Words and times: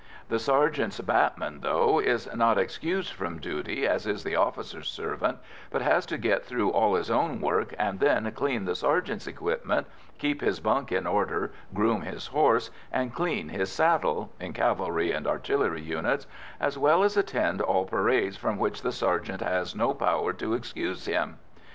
The 0.29 0.39
sergeant's 0.39 0.99
bâtman, 0.99 1.61
though, 1.61 1.99
is 2.01 2.27
not 2.35 2.57
excused 2.57 3.13
from 3.13 3.37
duty 3.37 3.85
as 3.87 4.07
is 4.07 4.23
the 4.23 4.35
officer's 4.35 4.89
servant, 4.89 5.37
but 5.69 5.83
has 5.83 6.07
to 6.07 6.17
get 6.17 6.43
through 6.43 6.71
all 6.71 6.95
his 6.95 7.11
own 7.11 7.39
work, 7.39 7.75
and 7.77 7.99
then 7.99 8.31
clean 8.31 8.65
the 8.65 8.73
sergeant's 8.73 9.27
equipment, 9.27 9.85
keep 10.17 10.41
his 10.41 10.59
bunk 10.59 10.91
in 10.91 11.05
order, 11.05 11.51
groom 11.75 12.01
his 12.01 12.25
horse, 12.25 12.71
and 12.91 13.13
clean 13.13 13.49
his 13.49 13.71
saddle 13.71 14.31
(in 14.39 14.53
cavalry 14.53 15.11
and 15.11 15.27
artillery 15.27 15.83
units), 15.83 16.25
as 16.59 16.79
well 16.79 17.03
as 17.03 17.15
attend 17.15 17.61
all 17.61 17.85
parades 17.85 18.37
from 18.37 18.57
which 18.57 18.81
the 18.81 18.91
sergeant 18.91 19.41
has 19.41 19.75
no 19.75 19.93
power 19.93 20.33
to 20.33 20.55
excuse 20.55 21.05
him. 21.05 21.37